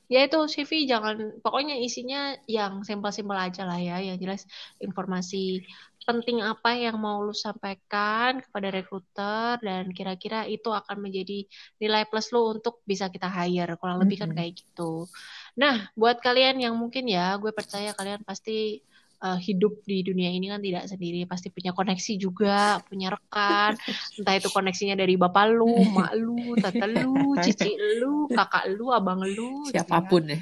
Ya 0.07 0.23
itu 0.23 0.39
CV 0.47 0.87
jangan, 0.87 1.35
pokoknya 1.43 1.83
isinya 1.83 2.39
yang 2.47 2.87
simpel-simpel 2.87 3.35
aja 3.35 3.67
lah 3.67 3.75
ya. 3.83 3.99
Yang 3.99 4.19
jelas 4.23 4.43
informasi 4.79 5.67
penting 6.07 6.39
apa 6.39 6.79
yang 6.79 6.95
mau 7.03 7.19
lu 7.27 7.35
sampaikan 7.35 8.39
kepada 8.39 8.71
recruiter 8.71 9.59
dan 9.59 9.91
kira-kira 9.91 10.47
itu 10.47 10.71
akan 10.71 11.03
menjadi 11.03 11.43
nilai 11.83 12.07
plus 12.07 12.31
lu 12.31 12.55
untuk 12.55 12.87
bisa 12.87 13.11
kita 13.11 13.27
hire. 13.27 13.75
Kurang 13.75 13.99
lebih 13.99 14.23
kan 14.23 14.31
Mm-mm. 14.31 14.39
kayak 14.39 14.63
gitu. 14.63 15.11
Nah, 15.59 15.91
buat 15.99 16.23
kalian 16.23 16.63
yang 16.63 16.79
mungkin 16.79 17.11
ya, 17.11 17.35
gue 17.43 17.51
percaya 17.51 17.91
kalian 17.91 18.23
pasti 18.23 18.87
uh, 19.23 19.39
hidup 19.41 19.81
di 19.85 20.05
dunia 20.05 20.29
ini 20.33 20.53
kan 20.53 20.61
tidak 20.61 20.85
sendiri, 20.89 21.25
pasti 21.25 21.49
punya 21.49 21.73
koneksi 21.73 22.13
juga, 22.21 22.81
punya 22.85 23.13
rekan, 23.13 23.77
entah 24.21 24.35
itu 24.37 24.49
koneksinya 24.53 24.97
dari 24.99 25.15
bapak 25.17 25.47
lu, 25.53 25.73
mak 25.97 26.13
lu, 26.17 26.57
tante 26.61 26.87
lu, 26.91 27.37
cici 27.41 27.77
lu, 28.01 28.29
kakak 28.29 28.69
lu, 28.73 28.93
abang 28.93 29.23
lu, 29.25 29.69
gitu 29.69 29.77
ya 29.77 29.85
siapa 29.85 29.99
pun 30.05 30.25
ya. 30.27 30.41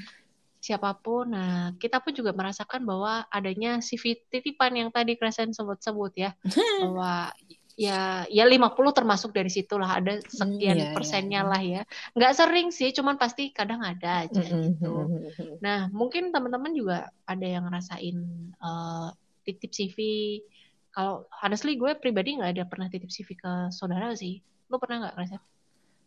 Siapa 0.64 0.97
pun. 0.97 1.28
Nah, 1.28 1.76
kita 1.76 2.00
pun 2.00 2.16
juga 2.16 2.33
merasakan 2.33 2.88
bahwa 2.88 3.28
adanya 3.28 3.85
CV 3.85 4.16
titipan 4.33 4.73
yang 4.73 4.88
tadi 4.88 5.12
Kresen 5.21 5.52
sebut-sebut 5.52 6.16
ya, 6.16 6.33
bahwa 6.81 7.28
ya 7.75 8.23
ya 8.31 8.45
50 8.47 8.95
termasuk 8.95 9.35
dari 9.35 9.50
situlah 9.50 9.99
ada 9.99 10.23
sekian 10.31 10.78
Iya, 10.78 10.87
iya, 10.90 10.95
persennya 10.95 11.40
iya. 11.43 11.50
lah 11.50 11.62
ya. 11.62 11.83
Nggak 12.14 12.35
sering 12.38 12.69
sih, 12.71 12.95
cuman 12.95 13.19
pasti 13.19 13.50
kadang 13.50 13.83
ada 13.83 14.26
aja 14.26 14.43
gitu. 14.43 15.11
Mm-mm. 15.11 15.59
Nah, 15.59 15.90
mungkin 15.90 16.31
teman-teman 16.31 16.71
juga 16.71 17.11
ada 17.26 17.47
yang 17.47 17.66
ngerasain 17.66 18.16
eh, 18.54 19.09
titip 19.43 19.71
CV. 19.75 19.99
Kalau 20.95 21.26
honestly 21.43 21.75
gue 21.75 21.99
pribadi 21.99 22.38
nggak 22.38 22.52
ada 22.54 22.64
pernah 22.71 22.87
titip 22.87 23.11
CV 23.11 23.35
ke 23.35 23.52
saudara 23.75 24.14
sih. 24.14 24.38
Lu 24.71 24.78
pernah 24.78 25.07
nggak 25.07 25.14
Kresen? 25.19 25.43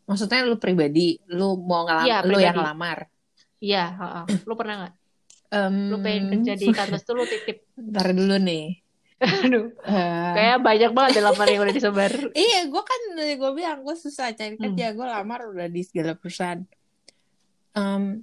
Maksudnya 0.07 0.47
lu 0.47 0.55
pribadi, 0.55 1.19
lu 1.27 1.59
mau 1.59 1.83
ngelamar, 1.83 2.07
Iya, 2.07 2.17
lu 2.23 2.37
yang 2.39 2.55
ngelamar. 2.55 3.11
Iya, 3.59 3.83
heeh. 3.91 4.25
Lu 4.47 4.55
pernah 4.55 4.75
nggak? 4.87 4.93
Em, 5.47 5.75
Lu 5.91 5.97
pengen 5.99 6.23
kerja 6.31 6.53
di 6.55 6.67
kantor 6.71 6.99
tuh 7.03 7.13
lu 7.19 7.23
titip. 7.27 7.67
Ntar 7.75 8.15
dulu 8.15 8.35
nih. 8.39 8.86
Aduh. 9.17 9.73
Eh, 9.81 10.31
Kayak 10.37 10.57
banyak 10.61 10.91
banget 10.93 11.11
deh 11.17 11.23
lamar 11.25 11.47
yang 11.49 11.61
udah 11.65 11.75
disebar. 11.75 12.11
iya, 12.37 12.59
gue 12.69 12.83
kan 12.85 13.01
gue 13.17 13.51
bilang 13.51 13.81
gue 13.81 13.95
susah 13.97 14.29
cari 14.31 14.53
Hmm. 14.55 14.77
kerja, 14.77 14.93
gue 14.93 15.07
lamar 15.07 15.49
udah 15.49 15.67
di 15.67 15.81
segala 15.81 16.13
perusahaan. 16.13 16.61
Em, 17.73 18.21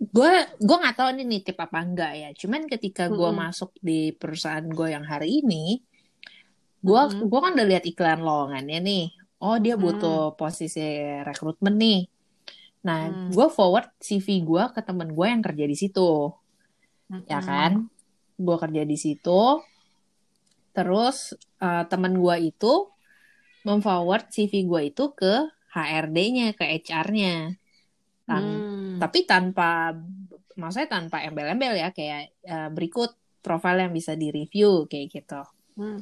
gue 0.00 0.32
gue 0.58 0.76
nggak 0.80 0.96
tahu 0.96 1.08
ini 1.12 1.24
nitip 1.24 1.56
apa 1.56 1.78
enggak 1.80 2.12
ya. 2.16 2.28
Cuman 2.32 2.64
ketika 2.66 3.08
gue 3.08 3.20
Mm-mm. 3.20 3.40
masuk 3.40 3.76
di 3.80 4.12
perusahaan 4.12 4.64
gue 4.64 4.88
yang 4.90 5.04
hari 5.04 5.44
ini, 5.44 5.80
gue 6.80 7.00
Mm-mm. 7.00 7.28
gue 7.28 7.40
kan 7.40 7.52
udah 7.52 7.68
lihat 7.68 7.84
iklan 7.84 8.20
lowongannya 8.20 8.80
nih. 8.80 9.04
Oh 9.40 9.60
dia 9.60 9.76
Hmm. 9.76 9.84
butuh 9.84 10.32
posisi 10.34 10.80
rekrutmen 11.20 11.76
nih. 11.76 12.00
Nah, 12.84 13.00
Hmm. 13.08 13.28
gue 13.28 13.46
forward 13.48 13.92
CV 13.98 14.40
gue 14.40 14.64
ke 14.72 14.80
temen 14.80 15.12
gue 15.12 15.26
yang 15.28 15.40
kerja 15.40 15.64
di 15.64 15.76
situ. 15.76 16.32
ya 17.28 17.38
Mm-mm. 17.38 17.44
kan 17.44 17.72
gue 18.34 18.56
kerja 18.58 18.82
di 18.82 18.96
situ 18.96 19.40
terus 20.74 21.32
eh, 21.58 21.84
temen 21.86 22.12
gue 22.14 22.36
itu 22.44 22.90
memforward 23.62 24.28
CV 24.28 24.66
gue 24.66 24.82
itu 24.90 25.04
ke 25.14 25.34
HRD-nya 25.70 26.52
ke 26.52 26.64
HR-nya 26.76 27.54
Tan- 28.24 28.62
Hmm. 28.64 28.96
tapi 28.96 29.24
tanpa 29.24 29.92
maksudnya 30.54 30.88
tanpa 30.88 31.20
embel-embel 31.20 31.74
ya 31.74 31.88
kayak 31.90 32.22
eh, 32.40 32.68
berikut 32.68 33.10
profil 33.38 33.76
yang 33.78 33.92
bisa 33.92 34.12
direview 34.14 34.84
kayak 34.84 35.08
gitu 35.12 35.40
Hmm. 35.74 35.98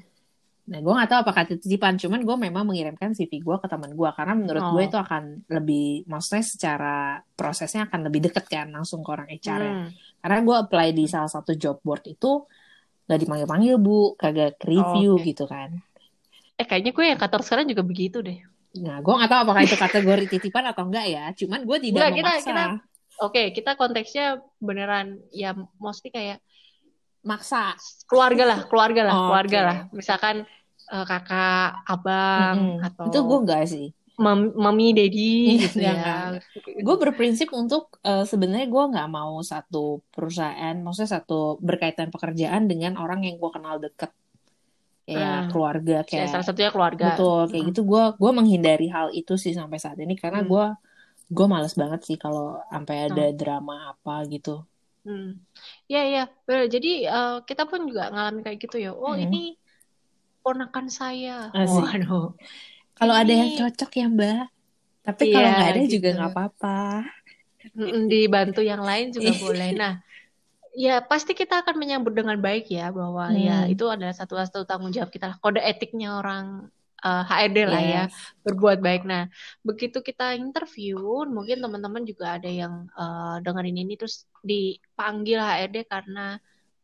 Nah, 0.62 0.78
gue 0.78 0.92
gak 0.94 1.10
tahu 1.10 1.20
apakah 1.26 1.42
itu 1.42 1.58
titipan, 1.58 1.98
cuman 1.98 2.22
gue 2.22 2.36
memang 2.38 2.62
mengirimkan 2.62 3.10
CV 3.10 3.40
gue 3.40 3.56
ke 3.58 3.66
teman 3.66 3.90
gue 3.90 4.10
karena 4.14 4.30
menurut 4.32 4.62
gue 4.70 4.78
Oh. 4.78 4.86
itu 4.86 4.94
akan 4.94 5.42
lebih, 5.48 6.06
maksudnya 6.06 6.44
secara 6.46 6.96
prosesnya 7.34 7.90
akan 7.90 8.06
lebih 8.06 8.30
deket 8.30 8.46
kan 8.46 8.70
langsung 8.70 9.02
ke 9.02 9.10
orang 9.10 9.26
HR 9.26 9.60
ya. 9.60 9.72
Hmm. 9.74 9.88
karena 10.20 10.38
gue 10.38 10.56
apply 10.56 10.88
di 10.92 11.04
salah 11.04 11.26
satu 11.26 11.56
job 11.56 11.82
board 11.82 12.06
itu 12.06 12.46
nggak 13.12 13.22
dipanggil 13.22 13.48
panggil 13.52 13.74
bu 13.86 14.16
kagak 14.16 14.56
review 14.64 15.10
Oke. 15.12 15.22
gitu 15.28 15.44
kan 15.44 15.70
Eh 16.60 16.64
kayaknya 16.68 16.92
gue 16.96 17.04
yang 17.10 17.20
kantor 17.22 17.40
sekarang 17.44 17.66
juga 17.70 17.82
begitu 17.90 18.18
deh. 18.28 18.38
nah 18.72 18.96
gue 19.04 19.12
nggak 19.16 19.28
tahu 19.32 19.40
apakah 19.44 19.62
itu 19.68 19.76
kategori 19.76 20.24
titipan 20.32 20.64
atau 20.72 20.82
enggak 20.88 21.04
ya 21.12 21.24
cuman 21.36 21.60
gue 21.68 21.78
tidak 21.84 22.08
kita 22.16 22.30
memaksa 22.32 22.48
kita 22.48 22.62
oke, 23.20 23.42
kita 23.56 23.70
konteksnya 23.80 24.24
beneran 24.58 25.20
ya 25.30 25.52
mostly 25.76 26.08
kayak 26.08 26.40
maksa 27.22 27.78
keluarga 28.10 28.44
lah, 28.50 28.60
keluarga 28.70 29.02
lah, 29.08 29.14
Oke. 29.14 29.26
keluarga 29.28 29.58
lah. 29.68 29.78
Misalkan 29.94 30.36
eh, 30.94 31.04
kakak, 31.06 31.86
abang 31.86 32.58
Mm-mm. 32.58 32.80
atau 32.82 33.06
itu 33.08 33.18
gue 33.28 33.38
enggak 33.44 33.62
sih 33.72 33.86
mam- 34.14 34.52
mami, 34.54 34.92
daddy 34.92 35.32
gitu 35.58 35.78
Enggak, 35.78 35.96
ya. 36.36 36.40
gue 36.78 36.96
berprinsip 36.98 37.48
untuk 37.50 37.96
eh, 38.00 38.22
sebenarnya 38.22 38.66
gue 38.66 38.84
nggak 38.90 39.08
mau 39.08 39.40
satu 39.40 40.04
perusahaan 40.08 40.76
maksudnya 40.76 41.16
satu 41.16 41.56
berkaitan 41.58 42.08
pekerjaan 42.08 42.66
dengan 42.66 42.94
orang 42.94 43.22
yang 43.22 43.36
gue 43.36 43.50
kenal 43.50 43.78
deket 43.78 44.12
kayak 45.02 45.18
Hmm. 45.38 45.50
keluarga 45.50 45.96
Ya, 45.98 46.06
kayak 46.06 46.28
salah 46.30 46.46
satunya 46.46 46.70
keluarga. 46.70 47.04
betul 47.10 47.40
kayak 47.46 47.62
Mm. 47.62 47.68
gitu 47.68 47.80
gue 47.82 48.02
gue 48.14 48.30
menghindari 48.32 48.86
hal 48.86 49.10
itu 49.10 49.34
sih 49.34 49.50
sampai 49.50 49.76
saat 49.76 49.96
ini 49.96 50.14
karena 50.14 50.40
Hmm. 50.40 50.48
gue 50.48 50.64
gue 51.28 51.46
males 51.46 51.72
banget 51.72 52.00
sih 52.04 52.14
kalau 52.14 52.60
sampai 52.66 53.08
ada 53.08 53.24
Hmm. 53.26 53.34
drama 53.34 53.76
apa 53.90 54.22
gitu 54.26 54.62
Hmm. 55.02 55.34
Ya, 55.88 56.06
ya. 56.06 56.30
Jadi 56.46 57.02
eh, 57.04 57.36
kita 57.42 57.66
pun 57.66 57.90
juga 57.90 58.06
ngalamin 58.06 58.38
kayak 58.40 58.58
gitu 58.60 58.78
ya. 58.78 58.94
Oh, 58.94 59.10
Hmm. 59.10 59.24
ini 59.24 59.58
ponakan 60.38 60.86
saya. 60.86 61.50
Asik. 61.50 61.74
Waduh. 61.74 62.38
Kalau 62.98 63.14
ada 63.22 63.32
yang 63.40 63.50
cocok 63.58 63.90
ya 64.00 64.04
mbak 64.16 64.42
tapi 65.06 65.24
kalau 65.32 65.48
Iya, 65.48 65.48
nggak 65.54 65.68
ada 65.72 65.82
juga 65.94 66.08
gitu. 66.08 66.16
nggak 66.16 66.30
apa-apa 66.32 66.70
dibantu 68.12 68.60
yang 68.70 68.82
lain 68.88 69.06
juga 69.16 69.30
boleh. 69.42 69.68
Nah, 69.80 69.92
ya 70.84 70.90
pasti 71.10 71.32
kita 71.40 71.54
akan 71.62 71.76
menyambut 71.82 72.12
dengan 72.18 72.38
baik 72.46 72.64
ya 72.78 72.82
bahwa 72.98 73.24
ya 73.46 73.52
Hmm. 73.60 73.72
itu 73.72 73.84
adalah 73.94 74.14
satu 74.20 74.34
satu 74.42 74.60
tanggung 74.68 74.92
jawab 74.96 75.10
kita 75.14 75.26
lah. 75.30 75.36
Kode 75.42 75.60
etiknya 75.70 76.08
orang 76.20 76.44
eh, 77.06 77.22
HRD 77.28 77.58
lah 77.72 77.82
ya, 77.94 78.00
Yes. 78.06 78.14
berbuat 78.46 78.78
baik. 78.86 79.02
Nah, 79.10 79.22
begitu 79.68 79.98
kita 80.08 80.24
interview, 80.44 80.96
mungkin 81.36 81.58
teman-teman 81.64 82.02
juga 82.10 82.26
ada 82.38 82.48
yang 82.60 82.74
eh, 83.00 83.34
dengerin 83.44 83.76
ini 83.82 83.92
terus 84.00 84.16
dipanggil 84.50 85.38
HRD 85.42 85.76
karena 85.92 86.20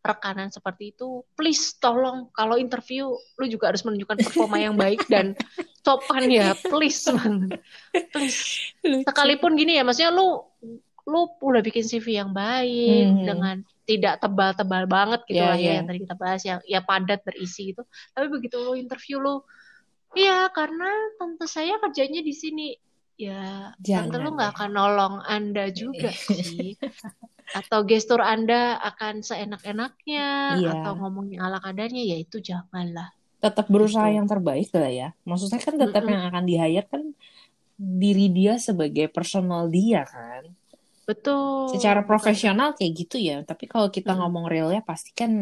rekanan 0.01 0.49
seperti 0.49 0.91
itu. 0.91 1.21
Please 1.33 1.75
tolong 1.75 2.31
kalau 2.31 2.55
interview 2.55 3.11
lu 3.35 3.47
juga 3.47 3.69
harus 3.69 3.83
menunjukkan 3.83 4.19
performa 4.23 4.57
yang 4.57 4.75
baik 4.75 5.05
dan 5.07 5.35
sopan 5.85 6.29
ya, 6.29 6.53
please 6.55 7.01
banget. 7.07 7.59
Please 8.11 8.73
Lucu. 8.81 9.05
sekalipun 9.05 9.55
gini 9.55 9.75
ya 9.75 9.83
maksudnya 9.83 10.11
lu 10.11 10.45
lu 11.05 11.25
udah 11.41 11.61
bikin 11.61 11.81
CV 11.83 12.21
yang 12.21 12.31
baik 12.31 13.09
Mhm. 13.09 13.25
dengan 13.25 13.57
tidak 13.83 14.21
tebal-tebal 14.21 14.85
banget 14.85 15.25
gitu 15.25 15.41
Iya, 15.41 15.49
lah 15.49 15.57
ya 15.57 15.65
iya. 15.65 15.73
yang 15.81 15.87
tadi 15.89 15.99
kita 16.05 16.15
bahas 16.15 16.43
yang 16.45 16.61
ya 16.63 16.81
padat 16.81 17.25
berisi 17.25 17.73
gitu 17.73 17.81
tapi 18.13 18.29
begitu 18.29 18.61
lu 18.61 18.77
interview 18.77 19.17
lu 19.17 19.41
iya 20.13 20.53
karena 20.53 20.85
tante 21.17 21.49
saya 21.49 21.81
kerjanya 21.81 22.21
di 22.21 22.37
sini 22.37 22.77
ya 23.17 23.73
tante 23.73 23.89
Jangan 24.13 24.21
lu 24.21 24.37
nggak 24.37 24.53
ya. 24.53 24.57
akan 24.61 24.71
nolong 24.71 25.15
anda 25.25 25.65
juga 25.73 26.13
sih 26.29 26.77
atau 27.55 27.81
gestur 27.85 28.21
anda 28.21 28.77
akan 28.83 29.25
seenak-enaknya 29.25 30.27
Iya. 30.61 30.71
atau 30.83 30.93
ngomongnya 31.01 31.39
ala 31.45 31.59
kadarnya 31.61 32.03
ya 32.05 32.17
itu 32.21 32.41
janganlah 32.41 33.09
tetap 33.39 33.71
berusaha 33.71 34.11
Gitu. 34.11 34.17
yang 34.19 34.27
terbaik 34.27 34.69
lah 34.75 34.91
ya. 34.91 35.09
Maksudnya 35.23 35.61
kan 35.63 35.75
tetap 35.79 36.03
Mm-mm. 36.03 36.13
yang 36.13 36.23
akan 36.27 36.45
di 36.45 36.55
hire 36.59 36.87
kan 36.91 37.03
diri 37.79 38.27
dia 38.35 38.59
sebagai 38.59 39.07
personal 39.09 39.71
dia 39.71 40.03
kan. 40.03 40.43
betul 41.09 41.73
Secara 41.73 42.03
profesional 42.05 42.75
kayak 42.77 42.93
gitu 42.99 43.17
ya. 43.17 43.41
Tapi 43.47 43.65
kalau 43.71 43.89
kita 43.89 44.13
Mm-mm. 44.13 44.21
ngomong 44.27 44.45
realnya 44.51 44.83
pasti 44.83 45.15
kan 45.15 45.33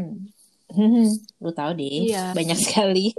lu 1.43 1.51
tahu 1.55 1.71
deh 1.79 2.13
Iya. 2.13 2.37
banyak 2.37 2.59
sekali. 2.59 3.17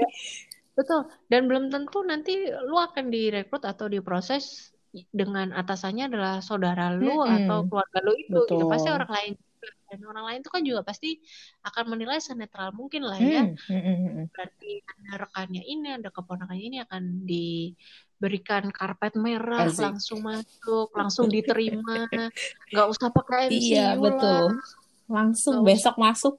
Betul. 0.77 1.09
Dan 1.25 1.49
belum 1.49 1.73
tentu 1.73 2.05
nanti 2.05 2.37
lu 2.69 2.77
akan 2.77 3.09
direkrut 3.09 3.65
atau 3.65 3.89
diproses 3.89 4.69
dengan 5.11 5.51
atasannya 5.53 6.09
adalah 6.09 6.33
saudara 6.39 6.93
lu 6.93 7.21
Mm-mm. 7.21 7.35
atau 7.43 7.57
keluarga 7.67 7.99
lu 8.03 8.13
itu 8.15 8.39
gitu. 8.47 8.65
Pasti 8.67 8.89
orang 8.89 9.11
lain. 9.11 9.33
Dan 9.87 10.03
orang 10.03 10.25
lain 10.27 10.39
itu 10.43 10.51
kan 10.51 10.61
juga 10.63 10.81
pasti 10.83 11.17
akan 11.63 11.95
menilai 11.95 12.19
senetral 12.19 12.75
mungkin 12.75 13.07
lah 13.07 13.17
ya. 13.19 13.43
Hmm, 13.47 13.55
hmm, 13.55 13.81
hmm, 13.81 13.97
hmm. 14.03 14.25
Berarti 14.35 14.71
ada 14.83 15.13
rekannya 15.25 15.63
ini, 15.63 15.89
ada 15.97 16.09
keponakannya 16.11 16.65
ini 16.67 16.77
akan 16.83 17.03
diberikan 17.23 18.69
karpet 18.69 19.15
merah, 19.15 19.65
Asik. 19.65 19.87
langsung 19.87 20.19
masuk, 20.21 20.91
langsung 20.93 21.27
diterima. 21.31 22.03
Nggak 22.71 22.87
usah 22.91 23.07
pakai 23.09 23.49
MCU 23.49 23.63
Iya 23.63 23.87
lah. 23.87 23.95
betul. 23.97 24.45
Langsung 25.07 25.63
Nggak 25.63 25.67
besok 25.71 25.95
masuk. 25.97 26.37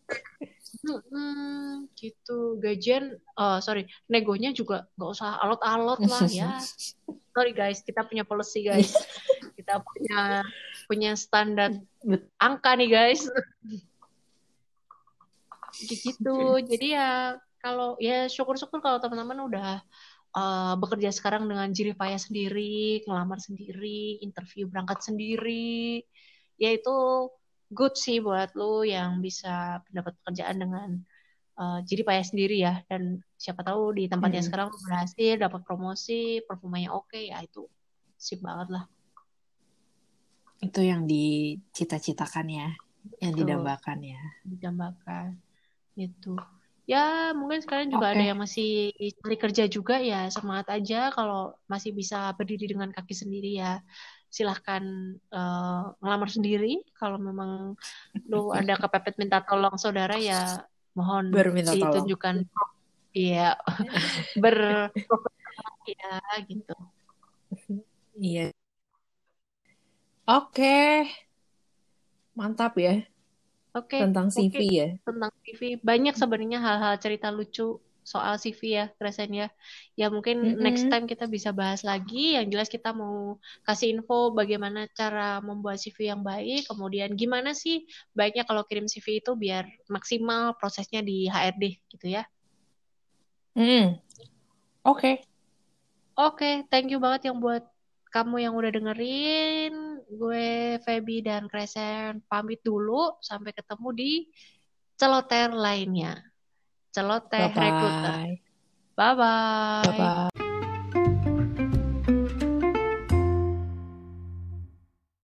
Gitu 1.97 2.39
gajian 2.63 3.19
oh 3.35 3.59
sorry 3.59 3.89
negonya 4.07 4.55
juga 4.55 4.87
nggak 4.95 5.11
usah 5.11 5.41
alot-alot 5.43 6.01
lah 6.07 6.29
ya 6.31 6.55
sorry 7.39 7.55
guys. 7.55 7.79
Kita 7.87 8.03
punya 8.03 8.27
policy 8.27 8.65
guys. 8.69 8.91
Kita 9.55 9.79
punya 9.79 10.43
punya 10.91 11.15
standar 11.15 11.79
angka 12.43 12.75
nih 12.75 12.91
guys. 12.91 13.23
Gitu. 15.79 16.59
Jadi 16.67 16.99
ya 16.99 17.39
kalau 17.63 17.95
ya 18.03 18.27
syukur-syukur 18.27 18.83
kalau 18.83 18.99
teman-teman 18.99 19.47
udah 19.47 19.71
eh, 20.35 20.75
bekerja 20.83 21.15
sekarang 21.15 21.47
dengan 21.47 21.71
jerih 21.71 21.95
payah 21.95 22.19
sendiri 22.19 23.07
ngelamar 23.07 23.39
sendiri 23.39 24.19
interview 24.19 24.67
berangkat 24.67 24.99
sendiri 25.07 26.03
ya 26.59 26.75
itu 26.75 27.31
good 27.71 27.95
sih 27.95 28.19
buat 28.19 28.55
lu 28.59 28.83
yang 28.83 29.21
bisa 29.23 29.83
mendapat 29.91 30.19
pekerjaan 30.23 30.57
dengan 30.59 30.89
uh, 31.59 31.79
jadi 31.83 32.07
payah 32.07 32.25
sendiri 32.25 32.57
ya 32.63 32.81
dan 32.87 33.21
siapa 33.35 33.67
tahu 33.67 33.93
di 33.99 34.07
tempatnya 34.07 34.41
Mm. 34.41 34.49
sekarang 34.49 34.69
berhasil 34.73 35.35
dapat 35.37 35.61
promosi 35.67 36.41
performanya 36.47 36.95
oke 36.95 37.19
ya 37.19 37.43
itu 37.43 37.67
sip 38.17 38.41
banget 38.41 38.71
lah 38.79 38.85
Itu 40.59 40.83
yang 40.83 41.07
dicita-citakan 41.07 42.47
ya, 42.51 42.69
yang 43.23 43.31
didambakan 43.31 44.03
ya. 44.03 44.19
dijambakan 44.43 45.39
gitu 45.95 46.35
ya 46.89 47.31
mungkin 47.37 47.61
sekarang 47.61 47.93
juga 47.93 48.11
Oke. 48.11 48.15
ada 48.17 48.25
yang 48.33 48.39
masih 48.41 48.91
cari 49.21 49.37
kerja 49.37 49.65
juga 49.69 50.01
ya 50.01 50.27
semangat 50.33 50.73
aja 50.73 51.13
kalau 51.13 51.53
masih 51.69 51.93
bisa 51.93 52.33
berdiri 52.33 52.65
dengan 52.65 52.89
kaki 52.91 53.13
sendiri 53.13 53.61
ya 53.61 53.85
silahkan 54.33 54.83
eh, 55.19 55.83
ngelamar 56.01 56.31
sendiri 56.33 56.81
kalau 56.97 57.21
memang 57.21 57.77
lu 58.25 58.51
ada 58.57 58.77
kepepet 58.81 59.21
minta 59.21 59.45
tolong 59.45 59.77
saudara 59.77 60.17
ya 60.17 60.65
mohon 60.97 61.33
Baru 61.33 61.51
minta 61.53 61.73
tolong. 61.75 61.93
ditunjukkan 62.05 62.35
iya 63.13 63.57
berprofesional 64.43 65.73
ya 65.89 66.17
gitu 66.47 66.77
Iya. 68.19 68.51
Oke. 70.27 71.07
Mantap 72.35 72.75
ya 72.79 73.07
oke 73.79 73.95
tentang 73.95 74.27
CV 74.27 74.43
mungkin 74.43 74.67
ya. 74.75 74.89
tentang 75.07 75.33
CV 75.47 75.61
banyak 75.79 76.15
sebenarnya 76.19 76.59
hal-hal 76.59 76.95
cerita 76.99 77.31
lucu 77.31 77.79
soal 78.09 78.41
CV 78.41 78.61
ya 78.73 78.85
Kresen 78.97 79.37
ya 79.37 79.49
ya 79.93 80.09
mungkin 80.09 80.57
Mm-mm. 80.57 80.65
next 80.65 80.89
time 80.89 81.05
kita 81.05 81.29
bisa 81.29 81.53
bahas 81.53 81.85
lagi 81.85 82.41
yang 82.41 82.49
jelas 82.49 82.73
kita 82.73 82.97
mau 82.97 83.37
kasih 83.69 84.01
info 84.01 84.33
bagaimana 84.33 84.89
cara 84.97 85.45
membuat 85.45 85.77
CV 85.77 86.09
yang 86.17 86.25
baik 86.25 86.65
kemudian 86.65 87.13
gimana 87.13 87.53
sih 87.53 87.85
baiknya 88.17 88.49
kalau 88.49 88.65
kirim 88.65 88.89
CV 88.89 89.21
itu 89.21 89.37
biar 89.37 89.69
maksimal 89.93 90.57
prosesnya 90.57 91.05
di 91.05 91.29
HRD 91.29 91.85
gitu 91.93 92.09
ya 92.17 92.25
Hmm. 93.59 93.99
Oke. 94.87 95.19
Oke, 96.15 96.63
thank 96.71 96.95
you 96.95 97.03
banget 97.03 97.27
yang 97.27 97.43
buat 97.43 97.67
kamu 98.15 98.47
yang 98.47 98.55
udah 98.55 98.71
dengerin. 98.71 99.75
Gue 100.15 100.79
Feby 100.87 101.27
dan 101.27 101.51
Kresen 101.51 102.23
pamit 102.31 102.63
dulu. 102.63 103.19
Sampai 103.19 103.51
ketemu 103.51 103.89
di 103.99 104.13
celoter 104.95 105.51
lainnya. 105.51 106.23
Celoteh 106.99 107.55
Recruiter. 107.55 108.27
Bye-bye. 108.99 109.87
Bye-bye. 109.87 110.29
Bye-bye. 110.35 110.48